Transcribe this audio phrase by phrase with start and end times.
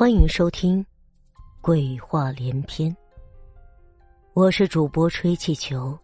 [0.00, 0.82] 欢迎收听
[1.60, 2.90] 《鬼话连篇》，
[4.32, 5.98] 我是主播吹气球，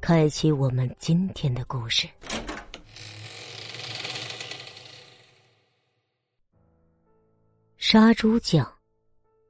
[0.00, 2.08] 开启我们今天的故事。
[7.76, 8.72] 杀猪匠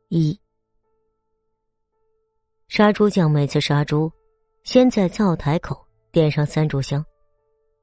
[0.09, 0.41] 一，
[2.69, 4.11] 杀猪匠每次杀猪，
[4.65, 7.05] 先在灶台口点上三炷香，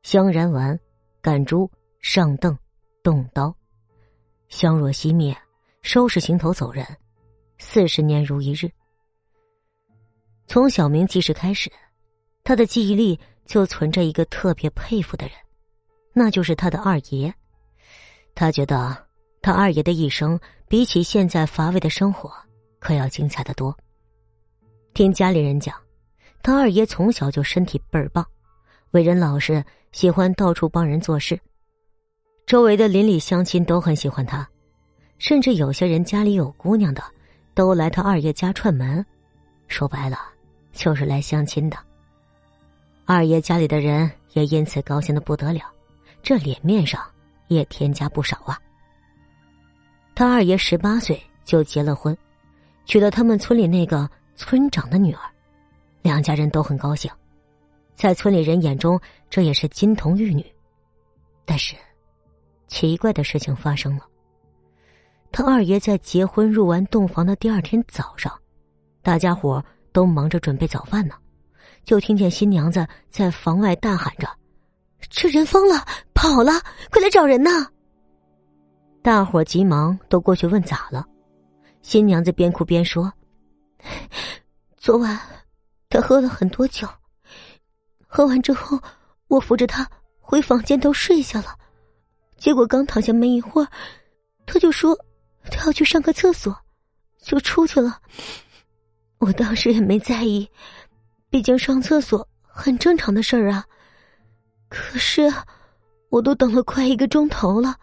[0.01, 0.79] 香燃完，
[1.21, 2.57] 赶猪上凳，
[3.03, 3.55] 动刀，
[4.47, 5.39] 香若熄灭。
[5.81, 6.85] 收拾行头走人，
[7.57, 8.69] 四十年如一日。
[10.45, 11.71] 从小明记事开始，
[12.43, 15.35] 他的记忆里就存着一个特别佩服的人，
[16.13, 17.33] 那就是他的二爷。
[18.35, 18.95] 他觉得
[19.41, 22.31] 他二爷的一生比起现在乏味的生活，
[22.79, 23.75] 可要精彩的多。
[24.93, 25.75] 听家里人讲，
[26.43, 28.25] 他二爷从小就身体倍儿棒，
[28.91, 31.39] 为人老实，喜欢到处帮人做事，
[32.45, 34.47] 周围的邻里乡亲都很喜欢他。
[35.19, 37.03] 甚至有些人家里有姑娘的，
[37.53, 39.05] 都来他二爷家串门，
[39.67, 40.17] 说白了
[40.71, 41.77] 就是来相亲的。
[43.05, 45.61] 二爷家里的人也因此高兴的不得了，
[46.23, 47.03] 这脸面上
[47.47, 48.57] 也添加不少啊。
[50.15, 52.17] 他二爷十八岁就结了婚，
[52.85, 55.21] 娶了他们村里那个村长的女儿，
[56.01, 57.11] 两家人都很高兴，
[57.93, 60.45] 在村里人眼中这也是金童玉女。
[61.45, 61.75] 但是，
[62.67, 64.05] 奇怪的事情发生了。
[65.31, 68.31] 他二爷在结婚入完洞房的第二天早上，
[69.01, 71.15] 大家伙都忙着准备早饭呢，
[71.85, 74.27] 就听见新娘子在房外大喊着
[75.09, 76.51] ：“这人疯了，跑了，
[76.91, 77.67] 快来找人呐！”
[79.01, 81.05] 大伙急忙都过去问咋了。
[81.81, 83.11] 新娘子边哭边说
[84.77, 85.17] ：“昨晚
[85.89, 86.87] 他喝了很多酒，
[88.07, 88.77] 喝完之后，
[89.27, 89.87] 我扶着他
[90.19, 91.55] 回房间都睡下了，
[92.35, 93.67] 结果刚躺下没一会儿，
[94.45, 94.97] 他就说。”
[95.45, 96.55] 他要去上个厕所，
[97.21, 97.99] 就出去了。
[99.17, 100.49] 我当时也没在意，
[101.29, 103.65] 毕竟上厕所很正常的事儿啊。
[104.69, 105.31] 可是，
[106.09, 107.75] 我都等了快一个钟头了，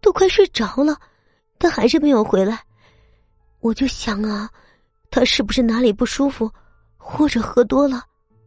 [0.00, 0.98] 都快睡着了，
[1.58, 2.62] 他还是没有回来。
[3.60, 4.50] 我就想啊，
[5.10, 6.50] 他是不是哪里不舒服，
[6.96, 8.04] 或者喝多了，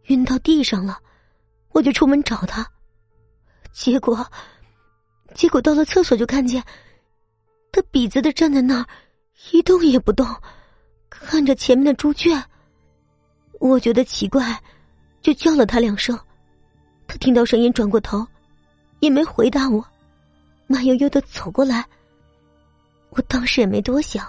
[0.08, 1.00] 晕到地上了？
[1.72, 2.66] 我就出门找他，
[3.72, 4.26] 结果，
[5.34, 6.64] 结果到了厕所就看见。
[7.72, 8.86] 他笔直的站在那儿，
[9.52, 10.28] 一动也不动，
[11.10, 12.44] 看着前面的猪圈。
[13.60, 14.62] 我觉得奇怪，
[15.22, 16.18] 就叫了他两声。
[17.08, 18.26] 他听到声音转过头，
[19.00, 19.86] 也没回答我，
[20.68, 21.86] 慢悠悠的走过来。
[23.10, 24.26] 我当时也没多想，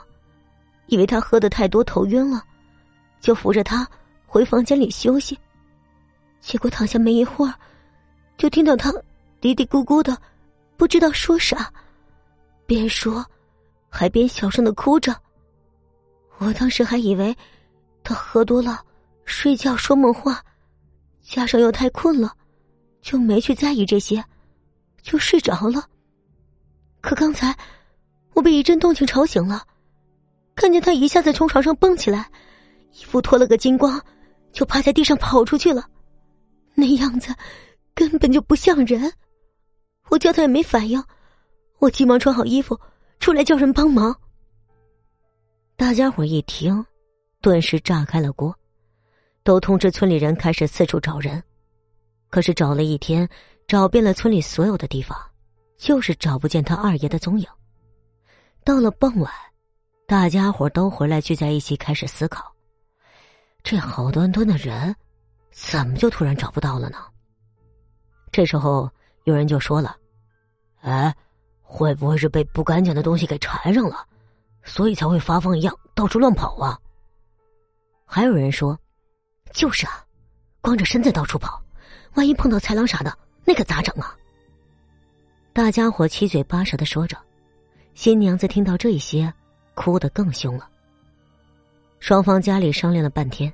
[0.86, 2.42] 以为他喝的太多头晕了，
[3.20, 3.86] 就扶着他
[4.26, 5.38] 回房间里休息。
[6.40, 7.54] 结果躺下没一会儿，
[8.36, 8.92] 就听到他
[9.40, 10.16] 嘀嘀咕咕的，
[10.76, 11.72] 不知道说啥。
[12.70, 13.26] 边说，
[13.88, 15.12] 还边小声的哭着。
[16.38, 17.36] 我当时还以为
[18.04, 18.80] 他喝多了，
[19.24, 20.40] 睡觉说梦话，
[21.20, 22.32] 加上又太困了，
[23.02, 24.24] 就没去在意这些，
[25.02, 25.84] 就睡着了。
[27.00, 27.52] 可刚才
[28.34, 29.66] 我被一阵动静吵醒了，
[30.54, 32.30] 看见他一下子从床上蹦起来，
[32.92, 34.00] 衣服脱了个精光，
[34.52, 35.84] 就趴在地上跑出去了，
[36.76, 37.34] 那样子
[37.96, 39.12] 根本就不像人。
[40.08, 41.02] 我叫他也没反应。
[41.80, 42.78] 我急忙穿好衣服，
[43.20, 44.14] 出来叫人帮忙。
[45.76, 46.84] 大家伙一听，
[47.40, 48.54] 顿时炸开了锅，
[49.42, 51.42] 都通知村里人开始四处找人。
[52.28, 53.26] 可是找了一天，
[53.66, 55.18] 找遍了村里所有的地方，
[55.78, 57.48] 就是找不见他二爷的踪影。
[58.62, 59.32] 到了傍晚，
[60.06, 62.54] 大家伙都回来聚在一起，开始思考：
[63.62, 64.94] 这好端端的人，
[65.50, 66.98] 怎么就突然找不到了呢？
[68.30, 68.90] 这时候，
[69.24, 69.96] 有人就说了
[70.84, 71.16] ：“哎。”
[71.72, 74.04] 会不会是被不干净的东西给缠上了，
[74.64, 76.76] 所以才会发疯一样到处乱跑啊？
[78.04, 78.76] 还有人说，
[79.52, 80.04] 就是啊，
[80.60, 81.62] 光着身子到处跑，
[82.14, 84.16] 万一碰到豺狼啥的，那可咋整啊？
[85.52, 87.16] 大家伙七嘴八舌的说着，
[87.94, 89.32] 新娘子听到这些，
[89.74, 90.68] 哭得更凶了。
[92.00, 93.52] 双方家里商量了半天，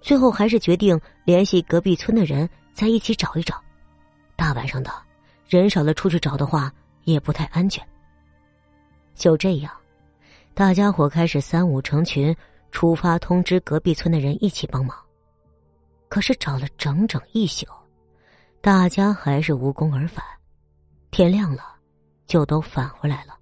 [0.00, 3.60] 最后还是决定联系隔壁村的人在一起找一找。
[4.36, 4.92] 大晚上的，
[5.48, 6.72] 人少了出去找的话。
[7.12, 7.86] 也不太安全。
[9.14, 9.72] 就这样，
[10.54, 12.34] 大家伙开始三五成群
[12.70, 14.96] 出发，通知隔壁村的人一起帮忙。
[16.08, 17.66] 可是找了整整一宿，
[18.60, 20.24] 大家还是无功而返。
[21.10, 21.62] 天亮了，
[22.26, 23.36] 就都返回来了。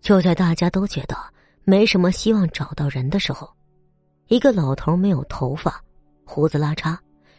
[0.00, 1.16] 就在大家都觉得
[1.64, 3.50] 没什么希望找到人的时候，
[4.28, 5.82] 一个老头没有头发，
[6.24, 6.96] 胡子拉碴，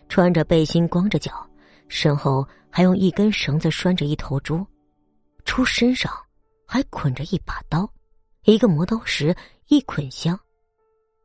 [0.09, 1.31] 穿着背心，光着脚，
[1.87, 4.65] 身后还用一根绳子拴着一头猪。
[5.45, 6.11] 猪身上
[6.65, 7.89] 还捆着一把刀，
[8.43, 9.33] 一个磨刀石，
[9.67, 10.37] 一捆香，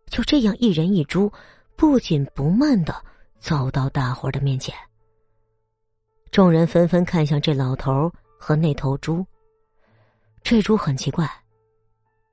[0.07, 1.33] 就这样一人一猪，
[1.75, 3.03] 不紧不慢的
[3.39, 4.73] 走到大伙的面前。
[6.31, 9.27] 众人纷纷看向这老头和那头猪。
[10.43, 11.29] 这猪很奇怪，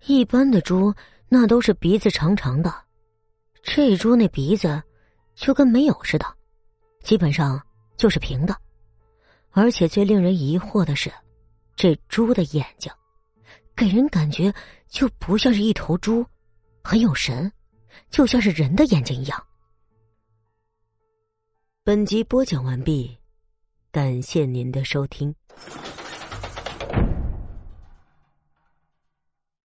[0.05, 0.93] 一般的猪
[1.29, 2.73] 那都是鼻子长长的，
[3.63, 4.83] 这猪那鼻子
[5.35, 6.25] 就跟没有似的，
[7.01, 7.59] 基本上
[7.95, 8.55] 就是平的。
[9.51, 11.11] 而且最令人疑惑的是，
[11.77, 12.91] 这猪的眼睛，
[13.75, 14.51] 给人感觉
[14.89, 16.25] 就不像是一头猪，
[16.83, 17.51] 很有神，
[18.09, 19.41] 就像是人的眼睛一样。
[21.83, 23.15] 本集播讲完毕，
[23.91, 25.33] 感谢您的收听。